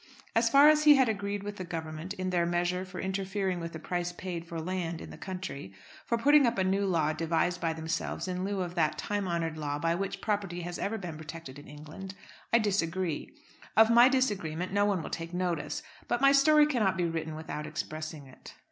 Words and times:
As 0.35 0.49
far 0.49 0.67
as 0.67 0.85
he 0.85 0.95
had 0.95 1.07
agreed 1.09 1.43
with 1.43 1.57
the 1.57 1.63
Government 1.63 2.15
in 2.15 2.31
their 2.31 2.47
measure 2.47 2.83
for 2.85 2.99
interfering 2.99 3.59
with 3.59 3.71
the 3.71 3.77
price 3.77 4.11
paid 4.11 4.47
for 4.47 4.59
land 4.59 4.99
in 4.99 5.11
the 5.11 5.15
country, 5.17 5.73
for 6.07 6.17
putting 6.17 6.47
up 6.47 6.57
a 6.57 6.63
new 6.63 6.87
law 6.87 7.13
devised 7.13 7.61
by 7.61 7.71
themselves 7.73 8.27
in 8.27 8.43
lieu 8.43 8.61
of 8.63 8.73
that 8.73 8.97
time 8.97 9.27
honoured 9.27 9.59
law 9.59 9.77
by 9.77 9.93
which 9.93 10.19
property 10.19 10.61
has 10.61 10.79
ever 10.79 10.97
been 10.97 11.17
protected 11.19 11.59
in 11.59 11.67
England, 11.67 12.15
I 12.51 12.57
disagree. 12.57 13.29
Of 13.77 13.91
my 13.91 14.09
disagreement 14.09 14.73
no 14.73 14.85
one 14.85 15.03
will 15.03 15.11
take 15.11 15.35
notice; 15.35 15.83
but 16.07 16.19
my 16.19 16.31
story 16.31 16.65
cannot 16.65 16.97
be 16.97 17.05
written 17.05 17.35
without 17.35 17.67
expressing 17.67 18.25
it. 18.25 18.55